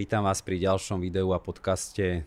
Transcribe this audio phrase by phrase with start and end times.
[0.00, 2.24] Vítam vás pri ďalšom videu a podcaste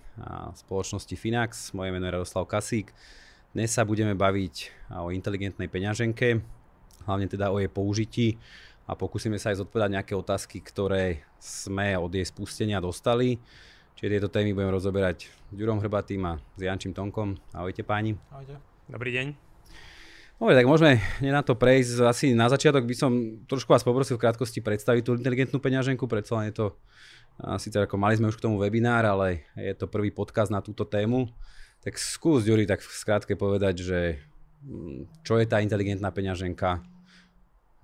[0.62, 1.74] spoločnosti Finax.
[1.74, 2.94] Moje meno je Radoslav Kasík.
[3.50, 4.70] Dnes sa budeme baviť
[5.02, 6.38] o inteligentnej peňaženke,
[7.10, 8.28] hlavne teda o jej použití
[8.86, 13.42] a pokúsime sa aj zodpovedať nejaké otázky, ktoré sme od jej spustenia dostali.
[13.98, 17.42] Čiže tieto témy budem rozoberať s Ďurom Hrbatým a s Jančím Tonkom.
[17.58, 18.14] Ahojte páni.
[18.30, 18.54] Ahojte.
[18.86, 19.34] Dobrý deň.
[20.38, 22.06] Dobre, tak môžeme na to prejsť.
[22.06, 26.38] Asi na začiatok by som trošku vás poprosil v krátkosti predstaviť tú inteligentnú peňaženku, predsa
[26.38, 26.68] len je to,
[27.58, 30.86] síce ako mali sme už k tomu webinár, ale je to prvý podcast na túto
[30.86, 31.30] tému.
[31.84, 34.00] Tak skús, Ďuri, tak v skrátke povedať, že
[34.64, 36.80] mm, čo je tá inteligentná peňaženka,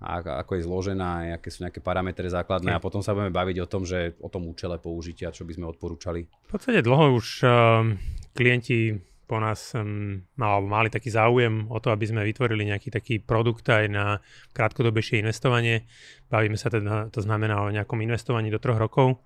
[0.00, 2.78] a ako je zložená, aké sú nejaké parametre základné okay.
[2.80, 5.68] a potom sa budeme baviť o tom, že o tom účele použitia, čo by sme
[5.68, 6.24] odporúčali.
[6.24, 7.84] V podstate dlho už uh,
[8.32, 8.96] klienti
[9.30, 13.86] po nás um, mali taký záujem o to, aby sme vytvorili nejaký taký produkt aj
[13.86, 14.18] na
[14.50, 15.86] krátkodobejšie investovanie.
[16.26, 19.22] Bavíme sa teda, to znamená o nejakom investovaní do troch rokov.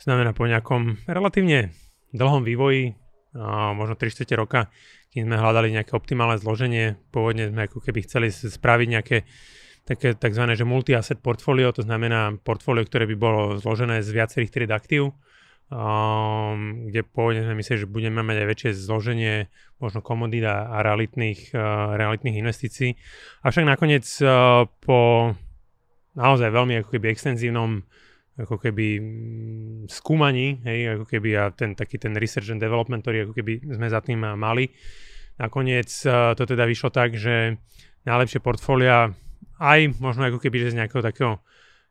[0.00, 1.76] Znamená po nejakom relatívne
[2.16, 2.96] dlhom vývoji
[3.76, 4.72] možno 3 4 roka,
[5.12, 6.96] kým sme hľadali nejaké optimálne zloženie.
[7.12, 9.16] Pôvodne sme ako keby chceli spraviť nejaké
[9.82, 10.44] také tzv.
[10.54, 15.12] že multi-asset portfólio, to znamená portfólio, ktoré by bolo zložené z viacerých tried aktív,
[15.70, 19.34] um, kde pôvodne sme mysleli, že budeme mať aj väčšie zloženie
[19.78, 22.96] možno komodít a, realitných, uh, realitných investícií.
[23.46, 25.32] Avšak nakoniec uh, po
[26.18, 27.84] naozaj veľmi ako keby extenzívnom
[28.32, 33.28] ako keby mm, skúmaní, hej, ako keby a ten taký ten research and development, ktorý
[33.28, 34.72] ako keby sme za tým mali.
[35.36, 37.60] Nakoniec uh, to teda vyšlo tak, že
[38.08, 39.12] najlepšie portfólia
[39.60, 41.32] aj možno ako keby, že z nejakého takého,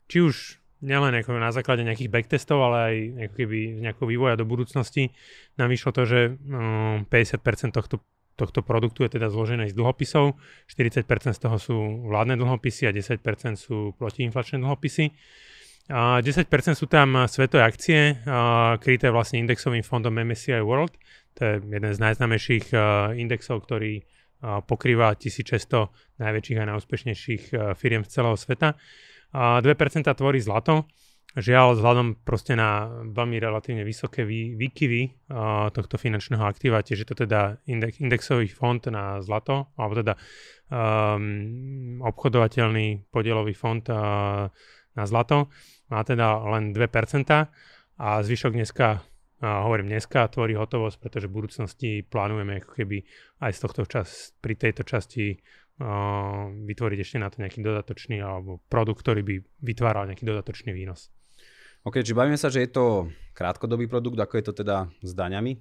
[0.09, 2.95] či už nielen ako na základe nejakých backtestov, ale aj
[3.29, 5.13] ako keby nejakého vývoja do budúcnosti
[5.55, 8.01] nám vyšlo to, že um, 50% tohto,
[8.35, 11.05] tohto produktu je teda zložené z dlhopisov, 40%
[11.37, 11.77] z toho sú
[12.09, 13.21] vládne dlhopisy a 10%
[13.55, 15.13] sú protiinflačné dlhopisy.
[15.91, 16.47] A 10%
[16.77, 18.23] sú tam svetové akcie,
[18.79, 20.93] kryté vlastne indexovým fondom MSCI World.
[21.35, 22.71] To je jeden z najznámejších
[23.17, 23.99] indexov, ktorý
[24.41, 27.43] pokrýva 1600 najväčších a najúspešnejších
[27.75, 28.77] firiem z celého sveta.
[29.33, 29.63] 2%
[30.11, 30.87] tvorí zlato.
[31.31, 37.07] Žiaľ, vzhľadom proste na veľmi relatívne vysoké vý, výkyvy uh, tohto finančného aktíva, tiež je
[37.07, 40.19] to teda index, indexový fond na zlato, alebo teda
[40.67, 44.51] um, obchodovateľný podielový fond uh,
[44.91, 45.47] na zlato
[45.87, 46.83] má teda len 2%
[47.95, 48.99] a zvyšok dneska,
[49.39, 53.07] a hovorím dneska, tvorí hotovosť, pretože v budúcnosti plánujeme ako keby
[53.39, 55.60] aj z tohto čas, pri tejto časti uh,
[56.67, 61.09] vytvoriť ešte na to nejaký dodatočný alebo produkt, ktorý by vytváral nejaký dodatočný výnos.
[61.81, 65.57] OK, či bavíme sa, že je to krátkodobý produkt, ako je to teda s daňami?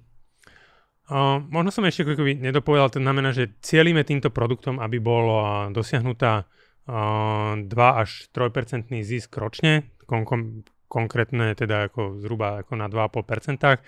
[1.09, 5.43] Uh, možno som ešte keby nedopovedal, to znamená, že cieľime týmto produktom, aby bol uh,
[5.73, 6.45] dosiahnutá
[6.85, 13.79] 2 až 3% zisk ročne, kon, kon, konkrétne teda ako zhruba ako na 2,5%.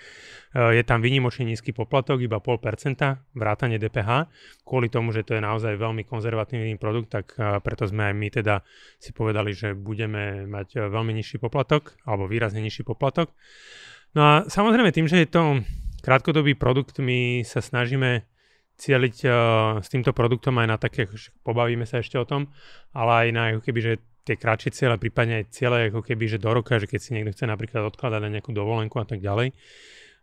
[0.72, 4.32] Je tam vynimočne nízky poplatok, iba 0,5% vrátanie DPH.
[4.64, 8.64] Kvôli tomu, že to je naozaj veľmi konzervatívny produkt, tak preto sme aj my teda
[8.96, 13.28] si povedali, že budeme mať veľmi nižší poplatok, alebo výrazne nižší poplatok.
[14.16, 15.60] No a samozrejme tým, že je to
[16.00, 18.24] krátkodobý produkt, my sa snažíme
[18.74, 19.32] cieliť uh,
[19.80, 21.06] s týmto produktom aj na také,
[21.46, 22.50] pobavíme sa ešte o tom,
[22.90, 23.92] ale aj na keby, že
[24.24, 27.36] tie kratšie cieľe, prípadne aj cieľe ako keby, že do roka, že keď si niekto
[27.36, 29.52] chce napríklad odkladať na nejakú dovolenku a tak ďalej.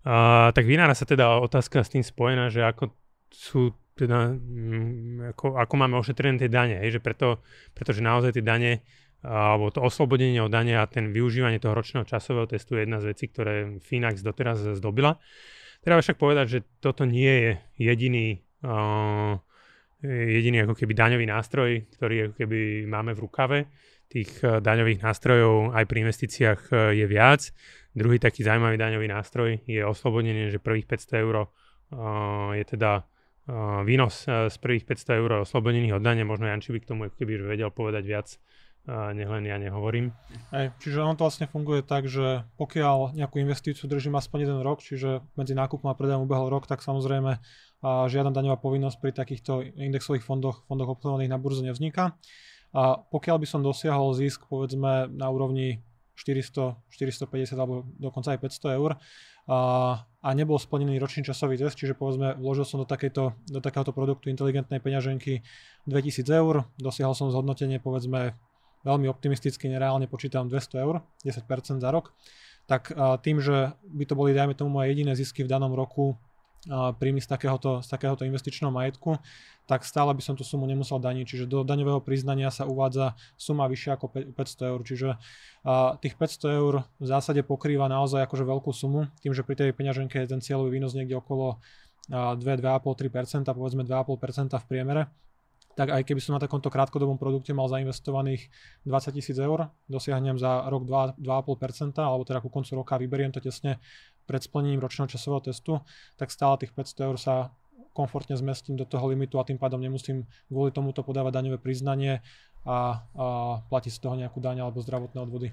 [0.02, 2.90] Uh, tak vynára sa teda otázka s tým spojená, že ako
[3.30, 7.46] sú teda, um, ako, ako máme ošetrené tie dane, hej, že preto,
[7.78, 8.82] pretože naozaj tie dane
[9.22, 13.14] alebo to oslobodenie od dane a ten využívanie toho ročného časového testu je jedna z
[13.14, 15.22] vecí, ktoré Finax doteraz zdobila.
[15.86, 19.38] Treba však povedať, že toto nie je jediný, uh,
[20.02, 23.60] jediný ako keby daňový nástroj, ktorý ako keby máme v rukave.
[24.12, 27.56] Tých uh, daňových nástrojov aj pri investíciách uh, je viac.
[27.96, 33.08] Druhý taký zaujímavý daňový nástroj je oslobodenie, že prvých 500 eur uh, je teda
[33.84, 36.24] výnos z prvých 500 eur oslobodených od dane.
[36.24, 38.28] Možno Janči by k tomu keby vedel povedať viac
[38.90, 40.10] nech len ja nehovorím.
[40.50, 44.82] Hej, čiže ono to vlastne funguje tak, že pokiaľ nejakú investíciu držím aspoň jeden rok,
[44.82, 47.38] čiže medzi nákupom a predajom ubehol rok, tak samozrejme
[47.82, 52.18] žiadna daňová povinnosť pri takýchto indexových fondoch, fondoch obchodovaných na burze nevzniká.
[52.72, 55.84] A pokiaľ by som dosiahol zisk povedzme na úrovni
[56.16, 58.92] 400, 450 alebo dokonca aj 500 eur
[59.50, 59.60] a,
[60.06, 64.30] a nebol splnený ročný časový test, čiže povedzme vložil som do, takéto, do takéhoto produktu
[64.30, 65.42] inteligentnej peňaženky
[65.90, 68.38] 2000 eur, dosiahol som zhodnotenie povedzme
[68.86, 72.14] veľmi optimisticky, nereálne počítam 200 eur, 10% za rok,
[72.70, 76.22] tak a, tým, že by to boli dajme tomu moje jediné zisky v danom roku
[76.70, 79.18] príjmy z takéhoto, z takéhoto investičného majetku,
[79.66, 81.26] tak stále by som tú sumu nemusel daniť.
[81.26, 84.80] Čiže do daňového priznania sa uvádza suma vyššia ako 500 eur.
[84.86, 85.08] Čiže
[86.04, 90.22] tých 500 eur v zásade pokrýva naozaj akože veľkú sumu, tým, že pri tej peňaženke
[90.22, 91.58] je ten cieľový výnos niekde okolo
[92.12, 95.08] 2, 2,5, 3%, povedzme 2,5% v priemere,
[95.72, 98.52] tak aj keby som na takomto krátkodobom produkte mal zainvestovaných
[98.84, 103.80] 20 tisíc eur, dosiahnem za rok 2,5%, alebo teda ku koncu roka vyberiem to tesne
[104.26, 105.82] pred splnením ročného časového testu,
[106.16, 107.36] tak stále tých 500 eur sa
[107.92, 112.24] komfortne zmestím do toho limitu a tým pádom nemusím kvôli tomuto podávať daňové priznanie
[112.64, 113.26] a, a
[113.68, 115.50] platiť z toho nejakú daň alebo zdravotné odvody.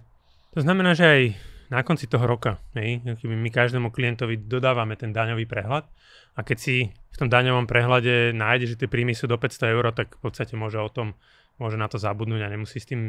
[0.57, 1.23] To znamená, že aj
[1.69, 5.85] na konci toho roka, hej, my každému klientovi dodávame ten daňový prehľad
[6.33, 9.85] a keď si v tom daňovom prehľade nájde, že tie príjmy sú do 500 eur,
[9.93, 11.13] tak v podstate môže o tom,
[11.61, 13.03] môže na to zabudnúť a nemusí s tým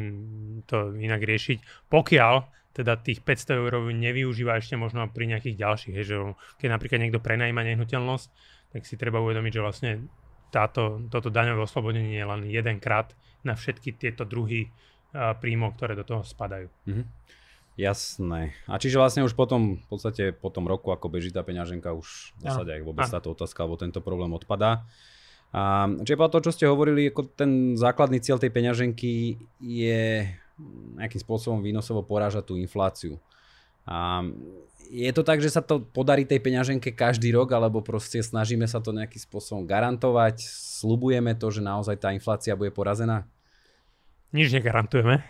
[0.68, 1.88] to inak riešiť.
[1.88, 2.34] Pokiaľ
[2.70, 5.94] teda tých 500 eur nevyužíva ešte možno pri nejakých ďalších.
[5.94, 6.16] Hej, že
[6.62, 8.28] keď napríklad niekto prenajíma nehnuteľnosť,
[8.70, 9.90] tak si treba uvedomiť, že vlastne
[10.54, 13.10] táto, toto daňové oslobodenie je len jedenkrát
[13.42, 16.70] na všetky tieto druhy uh, príjmov, ktoré do toho spadajú.
[16.86, 17.06] Mm-hmm.
[17.80, 18.52] Jasné.
[18.68, 22.36] A čiže vlastne už potom, v podstate po tom roku, ako beží tá peňaženka, už
[22.36, 24.84] v zásade aj vôbec táto otázka alebo tento problém odpadá.
[25.50, 30.28] A čiže to, čo ste hovorili, ako ten základný cieľ tej peňaženky je
[31.00, 33.16] nejakým spôsobom výnosovo porážať tú infláciu.
[33.88, 34.22] A
[34.90, 38.82] je to tak, že sa to podarí tej peňaženke každý rok, alebo proste snažíme sa
[38.82, 40.42] to nejakým spôsobom garantovať,
[40.82, 43.24] slubujeme to, že naozaj tá inflácia bude porazená?
[44.34, 45.22] Nič negarantujeme.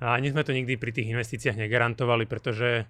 [0.00, 2.88] A ani sme to nikdy pri tých investíciách negarantovali, pretože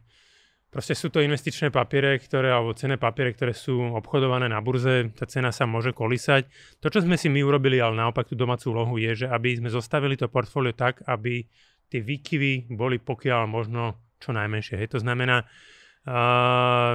[0.71, 5.27] Proste sú to investičné papiere, ktoré, alebo cenné papiere, ktoré sú obchodované na burze, tá
[5.27, 6.47] cena sa môže kolísať.
[6.79, 9.67] To, čo sme si my urobili, ale naopak tú domácu úlohu, je, že aby sme
[9.67, 11.43] zostavili to portfólio tak, aby
[11.91, 14.79] tie výkyvy boli pokiaľ možno čo najmenšie.
[14.79, 14.95] Hej.
[14.95, 16.95] To znamená, uh,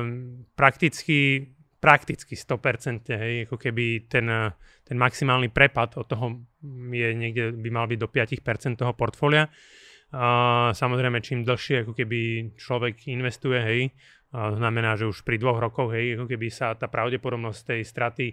[0.56, 4.31] prakticky, prakticky 100%, hej, ako keby ten,
[4.88, 6.48] ten maximálny prepad od toho
[6.95, 9.51] je niekde, by mal byť do 5% toho portfólia.
[10.15, 10.27] A
[10.71, 13.81] samozrejme, čím dlhšie ako keby človek investuje, hej,
[14.35, 18.25] a znamená, že už pri dvoch rokoch, hej, ako keby sa tá pravdepodobnosť tej straty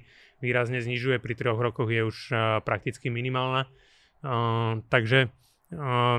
[0.42, 3.70] výrazne znižuje, pri troch rokoch je už a, prakticky minimálna.
[4.22, 5.30] A, takže
[5.74, 6.18] a,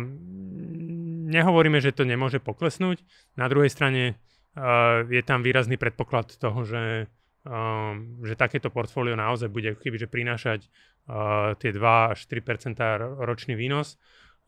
[1.31, 3.03] nehovoríme, že to nemôže poklesnúť.
[3.35, 4.15] Na druhej strane
[4.55, 7.11] a, je tam výrazný predpoklad toho, že,
[7.43, 10.59] a, že takéto portfólio naozaj bude ako keby, že prinášať
[11.11, 13.99] a, tie 2 až 3 ročný výnos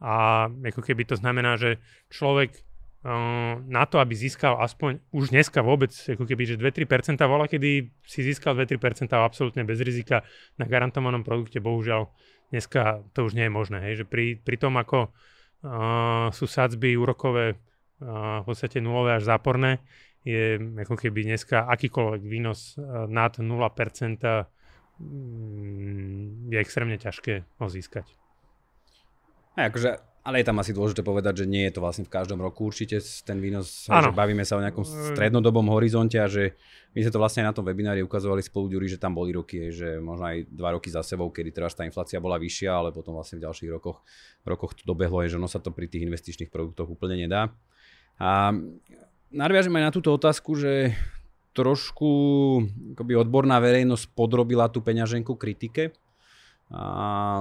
[0.04, 1.80] a ako keby to znamená, že
[2.12, 7.48] človek uh, na to, aby získal aspoň už dneska vôbec, ako keby, že 2-3% vola,
[7.48, 10.28] kedy si získal 2-3% absolútne bez rizika
[10.60, 12.12] na garantovanom produkte, bohužiaľ
[12.52, 13.78] dneska to už nie je možné.
[13.82, 19.32] Hej, že pri, pri tom, ako uh, sú sadzby úrokové uh, v podstate nulové až
[19.32, 19.80] záporné,
[20.26, 23.46] je ako keby dneska akýkoľvek výnos uh, nad 0%
[25.00, 28.25] mm, je extrémne ťažké ho získať.
[29.56, 29.96] A akože,
[30.26, 33.00] ale je tam asi dôležité povedať, že nie je to vlastne v každom roku určite
[33.24, 36.60] ten výnos, že bavíme sa o nejakom strednodobom horizonte a že
[36.92, 39.72] my sme to vlastne aj na tom webinári ukazovali spolu Ďuri, že tam boli roky,
[39.72, 43.16] že možno aj dva roky za sebou, kedy teraz tá inflácia bola vyššia, ale potom
[43.16, 44.04] vlastne v ďalších rokoch,
[44.44, 47.54] rokoch to dobehlo, je, že ono sa to pri tých investičných produktoch úplne nedá.
[48.20, 48.50] A
[49.32, 50.96] nadviažem aj na túto otázku, že
[51.56, 52.10] trošku
[52.96, 55.96] akoby odborná verejnosť podrobila tú peňaženku kritike,
[56.74, 56.86] a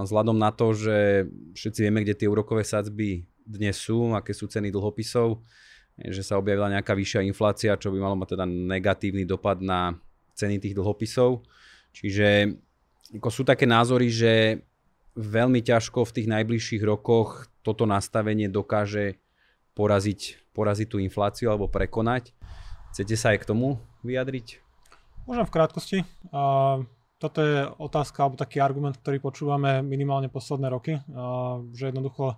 [0.05, 4.69] vzhľadom na to, že všetci vieme, kde tie úrokové sadzby dnes sú, aké sú ceny
[4.69, 5.41] dlhopisov,
[5.97, 9.97] že sa objavila nejaká vyššia inflácia, čo by malo mať teda negatívny dopad na
[10.37, 11.45] ceny tých dlhopisov.
[11.95, 12.59] Čiže
[13.15, 14.65] ako sú také názory, že
[15.15, 19.23] veľmi ťažko v tých najbližších rokoch toto nastavenie dokáže
[19.79, 22.35] poraziť, poraziť tú infláciu alebo prekonať.
[22.91, 24.59] Chcete sa aj k tomu vyjadriť?
[25.25, 25.99] Môžem v krátkosti.
[27.25, 31.01] Toto je otázka alebo taký argument, ktorý počúvame minimálne posledné roky,
[31.73, 32.37] že jednoducho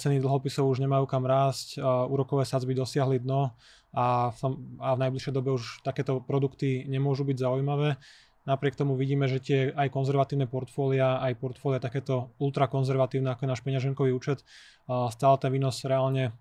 [0.00, 1.76] ceny dlhopisov už nemajú kam rásť,
[2.08, 3.52] úrokové sadzby dosiahli dno
[3.92, 4.40] a v,
[4.80, 8.00] a v najbližšej dobe už takéto produkty nemôžu byť zaujímavé.
[8.48, 13.60] Napriek tomu vidíme, že tie aj konzervatívne portfólia, aj portfólia takéto ultrakonzervatívne, ako je náš
[13.60, 14.40] peňaženkový účet,
[14.88, 16.32] stále ten výnos reálne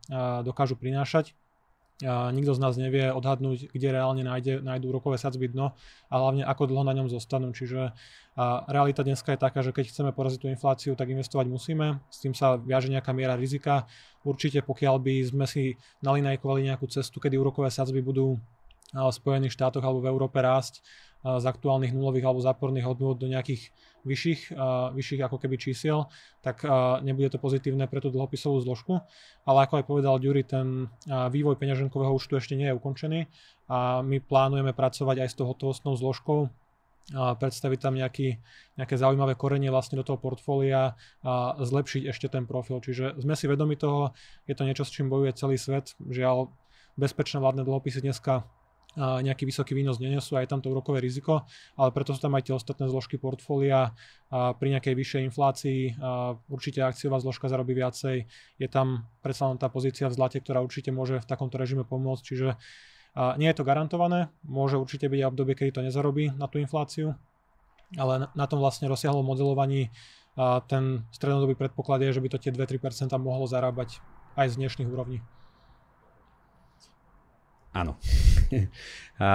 [0.48, 1.36] dokážu prinášať
[2.08, 5.76] nikto z nás nevie odhadnúť, kde reálne nájde, nájdú úrokové sadzby dno
[6.08, 7.52] a hlavne ako dlho na ňom zostanú.
[7.52, 7.92] Čiže
[8.40, 12.00] a realita dneska je taká, že keď chceme poraziť tú infláciu, tak investovať musíme.
[12.08, 13.84] S tým sa viaže nejaká miera rizika.
[14.24, 18.40] Určite pokiaľ by sme si nalinajkovali nejakú cestu, kedy úrokové sadzby budú
[18.94, 20.82] v Spojených štátoch alebo v Európe rásť,
[21.20, 23.76] z aktuálnych nulových alebo záporných hodnôt do nejakých
[24.08, 24.56] vyšších,
[24.96, 26.08] vyšších ako keby čísiel,
[26.40, 26.64] tak
[27.04, 29.04] nebude to pozitívne pre tú dlhopisovú zložku.
[29.44, 33.28] Ale ako aj povedal Ďuri, ten vývoj peňaženkového účtu ešte nie je ukončený
[33.68, 36.48] a my plánujeme pracovať aj s tou hotovostnou zložkou,
[37.10, 38.38] a predstaviť tam nejaký,
[38.78, 40.94] nejaké zaujímavé korenie vlastne do toho portfólia
[41.26, 42.80] a zlepšiť ešte ten profil.
[42.80, 44.14] Čiže sme si vedomi toho,
[44.46, 45.98] je to niečo, s čím bojuje celý svet.
[46.00, 46.54] Žiaľ,
[47.02, 48.46] bezpečné vládne dlhopisy dneska
[49.00, 51.48] nejaký vysoký výnos nenesú, aj tam to úrokové riziko,
[51.80, 53.96] ale preto sú tam aj tie ostatné zložky portfólia
[54.28, 55.80] a pri nejakej vyššej inflácii
[56.52, 58.28] určite akciová zložka zarobí viacej.
[58.60, 62.24] Je tam predsa len tá pozícia v zlate, ktorá určite môže v takomto režime pomôcť,
[62.28, 62.60] čiže
[63.40, 67.16] nie je to garantované, môže určite byť obdobie, kedy to nezarobí na tú infláciu,
[67.96, 69.90] ale na tom vlastne rozsiahlom modelovaní
[70.68, 74.04] ten strednodobý predpoklad je, že by to tie 2-3% mohlo zarábať
[74.36, 75.24] aj z dnešných úrovní.
[77.80, 77.96] Áno.
[79.24, 79.30] a,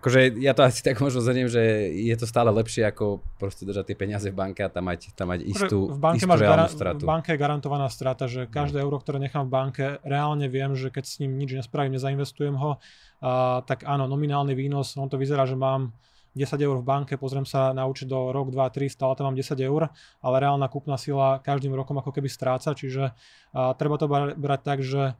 [0.00, 1.60] akože ja to asi tak možno zhrniem, že
[1.92, 5.28] je to stále lepšie ako proste držať tie peniaze v banke a tam mať, tam
[5.32, 7.04] mať istú, v banke istú máš reálnu stratu.
[7.04, 8.88] V banke je garantovaná strata, že každé no.
[8.88, 12.80] euro, ktoré nechám v banke, reálne viem, že keď s ním nič nespravím, nezainvestujem ho,
[13.20, 15.92] a, tak áno, nominálny výnos, on to vyzerá, že mám
[16.36, 19.36] 10 eur v banke, pozriem sa na účet do rok, 2, 3, stále tam mám
[19.40, 19.88] 10 eur,
[20.20, 23.16] ale reálna kúpna sila každým rokom ako keby stráca, čiže
[23.56, 24.06] a, treba to
[24.36, 25.16] brať tak, že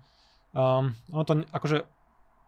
[0.53, 1.89] um, ono to akože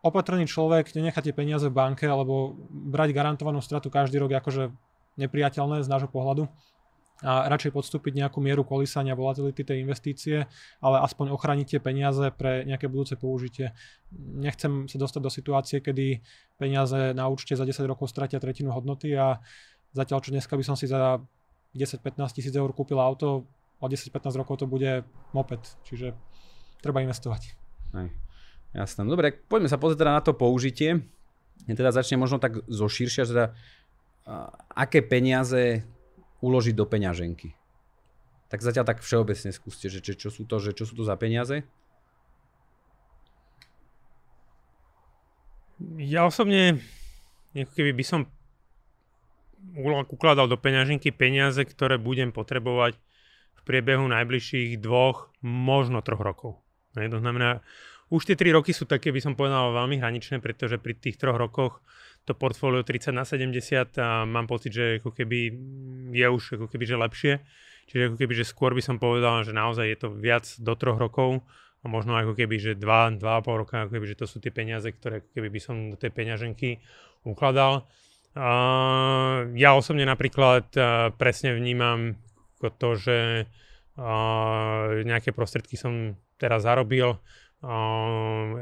[0.02, 4.70] opatrný človek nenechá tie peniaze v banke alebo brať garantovanú stratu každý rok akože
[5.18, 6.46] nepriateľné z nášho pohľadu
[7.18, 10.46] a radšej podstúpiť nejakú mieru kolísania volatility tej investície,
[10.78, 13.74] ale aspoň ochrániť tie peniaze pre nejaké budúce použitie.
[14.14, 16.22] Nechcem sa dostať do situácie, kedy
[16.62, 19.42] peniaze na účte za 10 rokov stratia tretinu hodnoty a
[19.98, 21.18] zatiaľ čo dneska by som si za
[21.74, 23.50] 10-15 tisíc eur kúpil auto,
[23.82, 25.02] o 10-15 rokov to bude
[25.34, 26.14] moped, čiže
[26.78, 27.58] treba investovať.
[27.98, 28.27] Aj.
[28.76, 29.00] Jasné.
[29.06, 31.04] No dobre, poďme sa pozrieť teda na to použitie.
[31.66, 33.44] Ja teda začne možno tak zo širšia, teda
[34.76, 35.82] aké peniaze
[36.44, 37.56] uložiť do peňaženky.
[38.48, 41.64] Tak zatiaľ tak všeobecne skúste, že čo sú to, že čo sú to za peniaze?
[46.00, 46.80] Ja osobne,
[47.54, 48.20] ako keby by som
[50.08, 52.96] ukladal do peňaženky peniaze, ktoré budem potrebovať
[53.58, 56.62] v priebehu najbližších dvoch, možno troch rokov.
[56.94, 57.60] To znamená,
[58.08, 61.36] už tie 3 roky sú také, by som povedal, veľmi hraničné, pretože pri tých troch
[61.36, 61.84] rokoch
[62.24, 65.38] to portfólio 30 na 70 a mám pocit, že ako keby
[66.12, 67.34] je už ako keby že lepšie.
[67.88, 71.00] Čiže ako keby, že skôr by som povedal, že naozaj je to viac do troch
[71.00, 71.40] rokov
[71.80, 74.84] a možno ako keby, že 2, 2,5 roka, ako keby, že to sú tie peniaze,
[74.92, 76.84] ktoré ako keby by som do tej peňaženky
[77.24, 77.88] ukladal.
[78.36, 82.20] Uh, ja osobne napríklad uh, presne vnímam
[82.60, 83.48] to, že
[85.02, 87.18] nejaké prostriedky som teraz zarobil,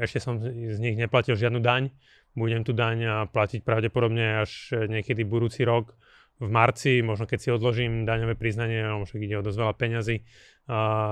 [0.01, 1.93] ešte som z nich neplatil žiadnu daň.
[2.37, 5.97] Budem tú daň platiť pravdepodobne až niekedy budúci rok
[6.37, 10.17] v marci, možno keď si odložím daňové priznanie, možno ide o dosť veľa peňazí,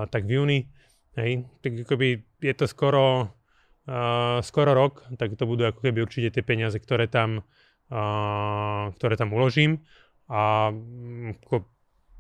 [0.10, 0.60] tak v júni.
[1.18, 3.34] Hej, tak akoby je to skoro,
[4.46, 7.42] skoro rok, tak to budú ako keby určite tie peniaze, ktoré tam,
[8.94, 9.82] ktoré tam uložím.
[10.30, 10.70] A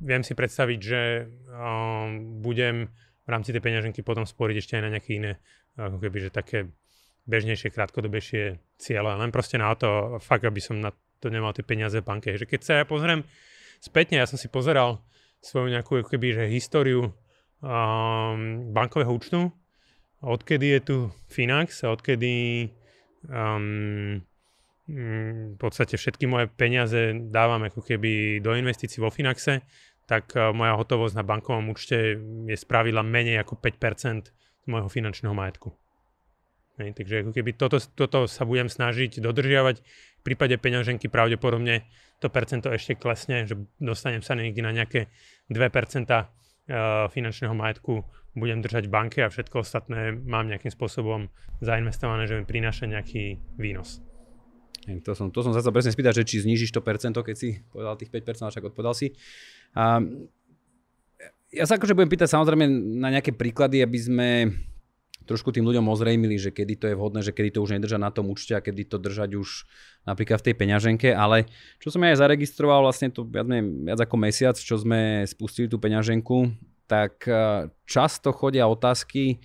[0.01, 1.29] viem si predstaviť, že
[2.41, 2.89] budem
[3.25, 5.41] v rámci tej peňaženky potom sporiť ešte aj na nejaké iné,
[5.75, 6.69] ako keby, že také
[7.25, 9.09] bežnejšie, krátkodobejšie ciele.
[9.09, 12.37] Len proste na to, fakt, aby som na to nemal tie peniaze v banke.
[12.37, 13.25] Že keď sa ja pozriem
[13.81, 15.01] spätne, ja som si pozeral
[15.41, 17.09] svoju nejakú ako keby, že históriu
[17.65, 19.49] um, bankového účtu,
[20.21, 20.97] odkedy je tu
[21.29, 22.69] Finax a odkedy
[23.25, 24.21] um,
[24.85, 29.65] v podstate všetky moje peniaze dávam ako keby do investícií vo Finaxe,
[30.05, 32.17] tak eh, moja hotovosť na bankovom účte
[32.49, 35.73] je spravila menej ako 5% z môjho finančného majetku.
[36.75, 39.75] Hej, takže ako keby toto, toto sa budem snažiť dodržiavať.
[40.19, 41.87] V prípade peňaženky pravdepodobne
[42.19, 45.07] to percento ešte klesne, že dostanem sa niekde na nejaké
[45.49, 46.25] 2% eh,
[47.09, 48.03] finančného majetku
[48.35, 51.31] budem držať v banke a všetko ostatné mám nejakým spôsobom
[51.63, 54.03] zainvestované, že mi prináša nejaký výnos.
[54.85, 57.97] To som, to som sa presne spýtať, že či znižíš to percento, keď si povedal
[57.97, 59.17] tých 5%, však odpovedal si.
[59.75, 59.99] A
[61.51, 62.67] ja sa akože budem pýtať samozrejme
[62.99, 64.29] na nejaké príklady, aby sme
[65.25, 68.13] trošku tým ľuďom ozrejmili, že kedy to je vhodné, že kedy to už nedržať na
[68.13, 69.65] tom účte a kedy to držať už
[70.05, 71.49] napríklad v tej peňaženke, ale
[71.81, 75.81] čo som ja aj zaregistroval vlastne to viac, viac ako mesiac, čo sme spustili tú
[75.81, 76.53] peňaženku,
[76.85, 77.25] tak
[77.89, 79.41] často chodia otázky,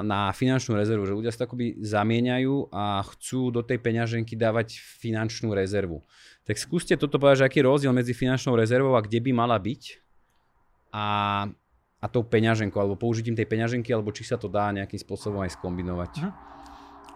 [0.00, 5.52] na finančnú rezervu, že ľudia sa akoby zamieňajú a chcú do tej peňaženky dávať finančnú
[5.52, 6.08] rezervu.
[6.48, 9.60] Tak skúste toto povedať, že aký je rozdiel medzi finančnou rezervou a kde by mala
[9.60, 10.00] byť
[10.88, 11.06] a,
[12.00, 15.52] a tou peňaženkou, alebo použitím tej peňaženky, alebo či sa to dá nejakým spôsobom aj
[15.60, 16.12] skombinovať.
[16.16, 16.30] Mhm.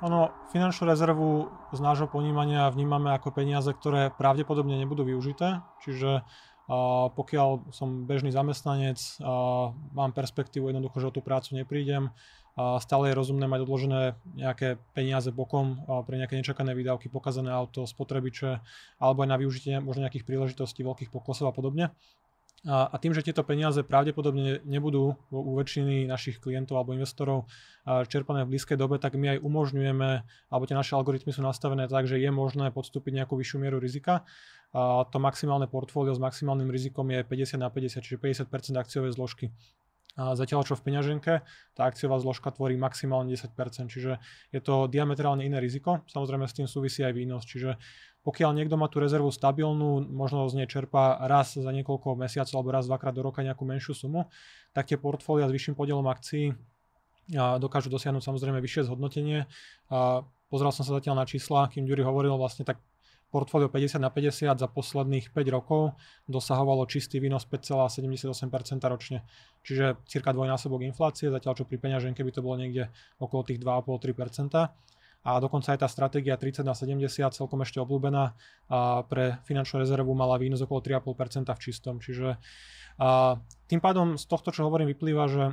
[0.02, 6.26] Ono, finančnú rezervu z nášho ponímania vnímame ako peniaze, ktoré pravdepodobne nebudú využité, čiže
[6.70, 12.14] a pokiaľ som bežný zamestnanec, a mám perspektívu jednoducho, že o tú prácu neprídem,
[12.56, 14.00] stále je rozumné mať odložené
[14.36, 18.60] nejaké peniaze bokom pre nejaké nečakané výdavky, pokazané auto, spotrebiče
[19.00, 21.96] alebo aj na využitie možno nejakých príležitostí, veľkých poklesov a podobne.
[22.62, 27.50] A, tým, že tieto peniaze pravdepodobne nebudú u väčšiny našich klientov alebo investorov
[28.06, 30.10] čerpané v blízkej dobe, tak my aj umožňujeme,
[30.46, 34.22] alebo tie naše algoritmy sú nastavené tak, že je možné podstúpiť nejakú vyššiu mieru rizika.
[34.70, 39.50] A to maximálne portfólio s maximálnym rizikom je 50 na 50, čiže 50% akciové zložky.
[40.12, 41.40] A zatiaľ čo v peňaženke
[41.72, 44.20] tá akciová zložka tvorí maximálne 10%, čiže
[44.52, 46.04] je to diametrálne iné riziko.
[46.12, 47.80] Samozrejme s tým súvisí aj výnos, čiže
[48.20, 52.70] pokiaľ niekto má tú rezervu stabilnú, možno z nej čerpá raz za niekoľko mesiacov alebo
[52.70, 54.28] raz, dvakrát do roka nejakú menšiu sumu,
[54.76, 56.54] tak tie portfólia s vyšším podielom akcií
[57.32, 59.48] dokážu dosiahnuť samozrejme vyššie zhodnotenie.
[60.52, 62.82] Pozrel som sa zatiaľ na čísla, kým Ďuri hovoril, vlastne tak
[63.32, 65.96] portfólio 50 na 50 za posledných 5 rokov
[66.28, 68.44] dosahovalo čistý výnos 5,78%
[68.92, 69.24] ročne.
[69.64, 74.68] Čiže cirka dvojnásobok inflácie, zatiaľ čo pri peňaženke by to bolo niekde okolo tých 2,5-3%.
[75.22, 78.34] A dokonca aj tá stratégia 30 na 70 celkom ešte obľúbená
[78.68, 81.94] a pre finančnú rezervu mala výnos okolo 3,5% v čistom.
[82.02, 82.36] Čiže
[83.00, 85.44] a tým pádom z tohto, čo hovorím, vyplýva, že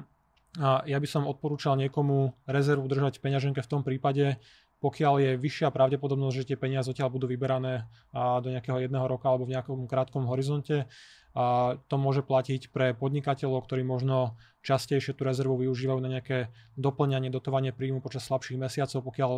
[0.60, 4.42] ja by som odporúčal niekomu rezervu držať v peňaženke v tom prípade,
[4.80, 9.44] pokiaľ je vyššia pravdepodobnosť, že tie peniaze odtiaľ budú vyberané do nejakého jedného roka alebo
[9.44, 10.88] v nejakom krátkom horizonte.
[11.36, 17.30] A to môže platiť pre podnikateľov, ktorí možno častejšie tú rezervu využívajú na nejaké doplňanie,
[17.32, 19.32] dotovanie príjmu počas slabších mesiacov, pokiaľ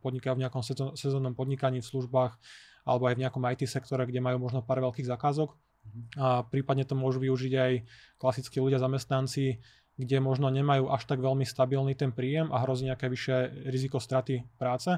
[0.00, 0.62] podnikajú v nejakom
[0.94, 2.38] sezónnom podnikaní, v službách
[2.82, 5.54] alebo aj v nejakom IT sektore, kde majú možno pár veľkých zakázok.
[5.82, 6.02] Mhm.
[6.20, 7.72] A prípadne to môžu využiť aj
[8.20, 9.58] klasickí ľudia, zamestnanci,
[9.96, 14.44] kde možno nemajú až tak veľmi stabilný ten príjem a hrozí nejaké vyššie riziko straty
[14.56, 14.88] práce.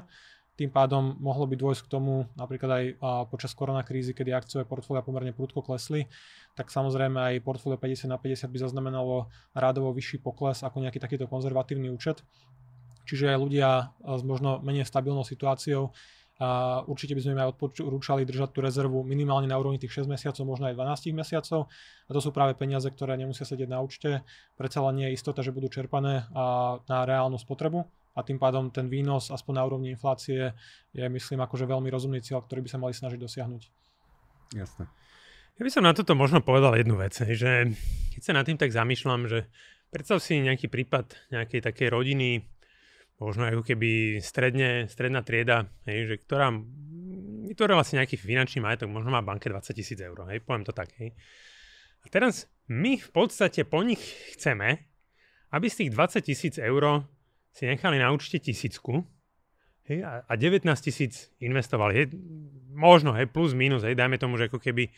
[0.55, 2.85] Tým pádom mohlo by dôjsť k tomu napríklad aj
[3.27, 6.07] počas koronakrízy, kedy akciové portfólia pomerne prudko klesli,
[6.55, 11.27] tak samozrejme aj portfólio 50 na 50 by zaznamenalo rádovo vyšší pokles ako nejaký takýto
[11.27, 12.23] konzervatívny účet.
[13.03, 15.91] Čiže aj ľudia s možno menej stabilnou situáciou
[16.35, 20.11] a určite by sme im aj odporúčali držať tú rezervu minimálne na úrovni tých 6
[20.11, 21.71] mesiacov, možno aj 12 mesiacov.
[22.05, 24.19] A to sú práve peniaze, ktoré nemusia sedieť na účte.
[24.59, 28.71] Predsa len nie je istota, že budú čerpané a na reálnu spotrebu a tým pádom
[28.71, 30.55] ten výnos aspoň na úrovni inflácie
[30.95, 33.63] je myslím akože veľmi rozumný cieľ, ktorý by sa mali snažiť dosiahnuť.
[34.55, 34.87] Jasné.
[35.55, 37.71] Ja by som na toto možno povedal jednu vec, že
[38.15, 39.47] keď sa nad tým tak zamýšľam, že
[39.87, 42.43] predstav si nejaký prípad nejakej takej rodiny,
[43.19, 46.51] možno ako keby stredne, stredná trieda, hej, že ktorá
[47.47, 50.91] vytvorila si nejaký finančný majetok, možno má banke 20 tisíc eur, hej, poviem to tak.
[50.99, 51.15] Hej.
[52.03, 54.01] A teraz my v podstate po nich
[54.35, 54.83] chceme,
[55.55, 57.07] aby z tých 20 tisíc eur
[57.55, 59.07] si nechali na účte tisícku
[59.87, 61.93] hej, a, a 19 tisíc investovali.
[61.95, 62.05] Hej,
[62.75, 64.91] možno, hej, plus minus, hej, dajme tomu, že ako keby,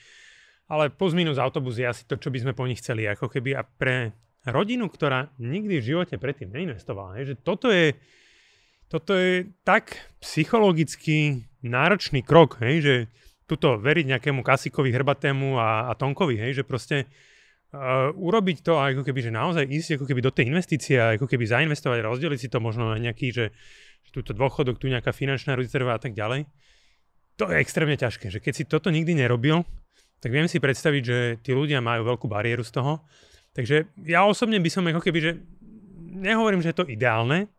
[0.65, 3.53] ale plus minus autobus je asi to, čo by sme po nich chceli, ako keby
[3.53, 4.17] a pre
[4.49, 7.19] rodinu, ktorá nikdy v živote predtým neinvestovala.
[7.19, 7.95] Hej, že toto je,
[8.88, 12.95] toto je tak psychologicky náročný krok, hej, že
[13.47, 17.07] tuto veriť nejakému kasikovi, hrbatému a, a tonkovi, hej, že proste
[17.71, 21.31] uh, urobiť to ako keby, že naozaj ísť ako keby do tej investície a ako
[21.31, 23.55] keby zainvestovať, rozdeliť si to možno na nejaký, že,
[24.03, 26.43] že túto dôchodok, tu nejaká finančná rezerva a tak ďalej.
[27.39, 29.63] To je extrémne ťažké, že keď si toto nikdy nerobil,
[30.17, 33.05] tak viem si predstaviť, že tí ľudia majú veľkú bariéru z toho
[33.58, 35.32] Takže ja osobne by som ako keby, že
[36.22, 37.50] nehovorím, že je to ideálne,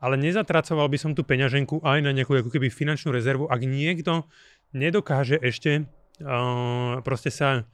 [0.00, 4.24] ale nezatracoval by som tú peňaženku aj na nejakú ako keby finančnú rezervu, ak niekto
[4.72, 5.84] nedokáže ešte
[6.24, 7.68] uh, proste sa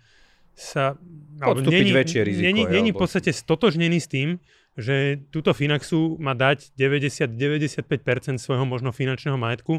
[0.59, 0.99] sa
[1.39, 2.45] alebo není, väčšie riziko.
[2.51, 4.43] Není, není v podstate stotožnený s tým,
[4.75, 9.79] že túto Finaxu má dať 90-95% svojho možno finančného majetku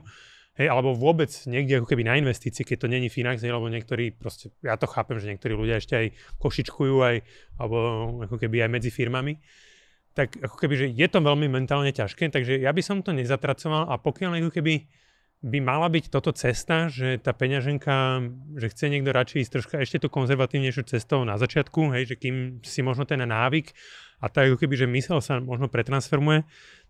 [0.58, 4.52] Hej, alebo vôbec niekde ako keby na investícii, keď to není Finax, alebo niektorí proste,
[4.60, 6.08] ja to chápem, že niektorí ľudia ešte aj
[6.42, 7.16] košičkujú aj,
[7.62, 7.78] alebo
[8.28, 9.40] ako keby aj medzi firmami,
[10.18, 13.88] tak ako keby, že je to veľmi mentálne ťažké, takže ja by som to nezatracoval
[13.88, 14.84] a pokiaľ ako keby
[15.40, 18.20] by mala byť toto cesta, že tá peňaženka,
[18.60, 22.60] že chce niekto radšej ísť troška ešte tú konzervatívnejšiu cestou na začiatku, hej, že kým
[22.60, 23.72] si možno ten návyk
[24.20, 26.44] a tak ako keby, že mysel sa možno pretransformuje,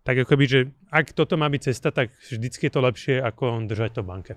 [0.09, 3.61] tak ako keby, že ak toto má byť cesta, tak vždycky je to lepšie ako
[3.69, 4.33] držať to banke.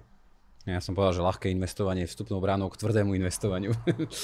[0.69, 3.73] Ja som povedal, že ľahké investovanie je vstupnou bránou k tvrdému investovaniu.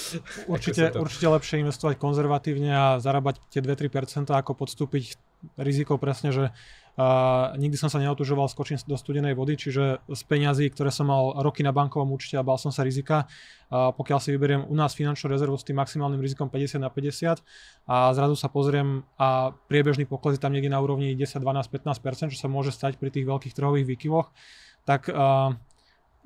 [0.53, 1.01] určite, to...
[1.01, 5.17] určite lepšie investovať konzervatívne a zarábať tie 2-3% ako podstúpiť
[5.57, 6.53] riziko presne, že
[6.99, 11.39] uh, nikdy som sa neotužoval skočiť do studenej vody, čiže z peňazí, ktoré som mal
[11.39, 13.31] roky na bankovom účte a bal som sa rizika,
[13.71, 17.39] uh, pokiaľ si vyberiem u nás finančnú rezervu s tým maximálnym rizikom 50 na 50
[17.87, 22.35] a zrazu sa pozriem a priebežný pokles je tam niekde na úrovni 10, 12, 15%,
[22.35, 24.35] čo sa môže stať pri tých veľkých trhových výkyvoch,
[24.83, 25.55] tak uh,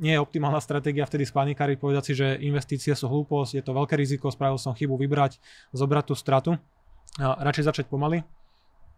[0.01, 3.95] nie je optimálna stratégia vtedy spanikáriť, povedať si, že investície sú hlúposť, je to veľké
[3.95, 5.37] riziko, spravil som chybu, vybrať,
[5.77, 6.51] zobrať tú stratu.
[7.21, 8.25] A radšej začať pomaly,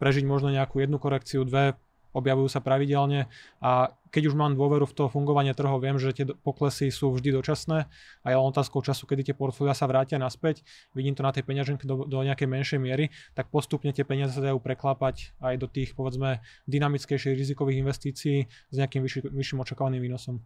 [0.04, 1.80] prežiť možno nejakú jednu korekciu, dve,
[2.12, 3.32] objavujú sa pravidelne
[3.64, 7.34] a keď už mám dôveru v to fungovanie trhov, viem, že tie poklesy sú vždy
[7.34, 7.90] dočasné
[8.22, 10.62] a je len otázkou času, kedy tie portfólia sa vrátia naspäť,
[10.94, 14.44] vidím to na tej peňaženke do, do nejakej menšej miery, tak postupne tie peniaze sa
[14.44, 20.38] dajú preklápať aj do tých povedzme dynamickejších rizikových investícií s nejakým vyšší, vyšším očakávaným výnosom.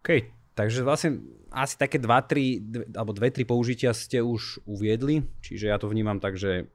[0.00, 0.24] OK,
[0.56, 1.20] takže vlastne
[1.52, 6.72] asi také 2-3 alebo 2-3 použitia ste už uviedli, čiže ja to vnímam tak, že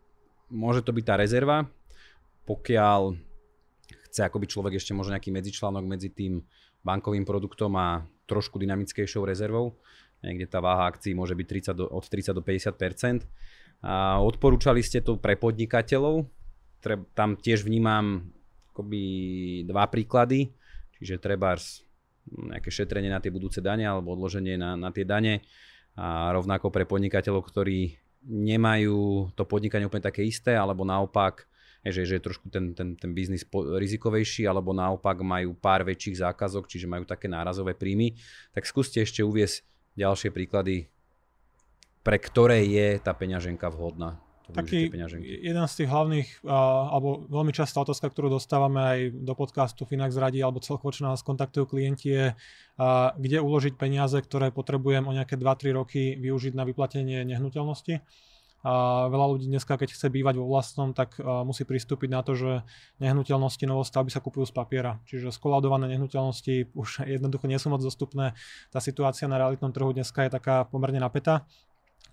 [0.56, 1.68] môže to byť tá rezerva,
[2.48, 3.20] pokiaľ
[4.10, 6.40] chce akoby človek ešte možno nejaký medzičlánok medzi tým
[6.88, 9.76] bankovým produktom a trošku dynamickejšou rezervou.
[10.24, 13.28] Niekde tá váha akcií môže byť 30 do, od 30 do 50
[13.86, 16.26] a odporúčali ste to pre podnikateľov.
[17.14, 18.34] Tam tiež vnímam
[18.72, 19.04] akoby
[19.68, 20.50] dva príklady.
[20.96, 21.60] Čiže treba
[22.26, 25.46] nejaké šetrenie na tie budúce dane alebo odloženie na, na tie dane
[25.96, 31.46] a rovnako pre podnikateľov, ktorí nemajú to podnikanie úplne také isté alebo naopak
[31.86, 36.66] že, že je trošku ten, ten, ten biznis rizikovejší, alebo naopak majú pár väčších zákazok,
[36.66, 38.18] čiže majú také nárazové príjmy,
[38.58, 39.62] tak skúste ešte uviesť
[39.94, 40.90] ďalšie príklady,
[42.02, 47.82] pre ktoré je tá peňaženka vhodná taký jeden z tých hlavných, uh, alebo veľmi častá
[47.82, 52.26] otázka, ktorú dostávame aj do podcastu Finax radí, alebo celkovo, čo nás kontaktujú klienti, je,
[52.36, 58.06] uh, kde uložiť peniaze, ktoré potrebujem o nejaké 2-3 roky využiť na vyplatenie nehnuteľnosti.
[58.66, 62.34] A veľa ľudí dneska, keď chce bývať vo vlastnom, tak uh, musí pristúpiť na to,
[62.34, 62.52] že
[62.98, 64.98] nehnuteľnosti novostavby sa kupujú z papiera.
[65.06, 68.34] Čiže skoladované nehnuteľnosti už jednoducho nie sú moc dostupné.
[68.74, 71.46] Tá situácia na realitnom trhu dneska je taká pomerne napätá.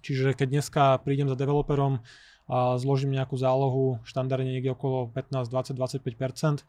[0.00, 2.00] Čiže keď dneska prídem za developerom
[2.48, 6.66] a zložím nejakú zálohu, štandardne niekde okolo 15, 20, 25%,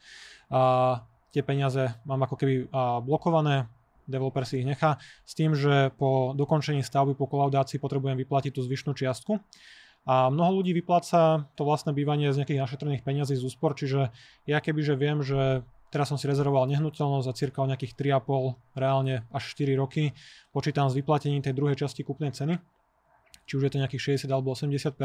[0.53, 1.01] a
[1.33, 2.55] tie peniaze mám ako keby
[3.03, 3.65] blokované,
[4.05, 8.61] developer si ich nechá, s tým, že po dokončení stavby, po kolaudácii potrebujem vyplatiť tú
[8.61, 9.39] zvyšnú čiastku.
[10.03, 14.11] A mnoho ľudí vypláca to vlastné bývanie z nejakých našetrených peniazí z úspor, čiže
[14.43, 15.63] ja keby, že viem, že
[15.95, 20.11] teraz som si rezervoval nehnuteľnosť za cirka o nejakých 3,5, reálne až 4 roky,
[20.51, 22.59] počítam s vyplatením tej druhej časti kúpnej ceny,
[23.45, 24.95] či už je to nejakých 60 alebo 80